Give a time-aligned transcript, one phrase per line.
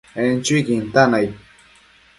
[0.23, 1.31] En chuiquin tan aid